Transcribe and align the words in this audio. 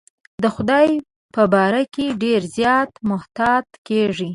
د 0.43 0.45
خدای 0.55 0.89
په 1.35 1.43
باره 1.53 1.81
کې 1.93 2.05
ډېر 2.23 2.41
زیات 2.57 2.91
محتاط 3.09 3.67
کېږي. 3.87 4.29